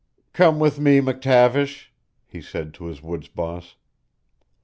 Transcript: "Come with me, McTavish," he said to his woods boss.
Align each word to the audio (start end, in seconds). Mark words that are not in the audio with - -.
"Come 0.33 0.57
with 0.57 0.79
me, 0.79 0.99
McTavish," 0.99 1.89
he 2.25 2.41
said 2.41 2.73
to 2.73 2.85
his 2.85 3.03
woods 3.03 3.27
boss. 3.27 3.75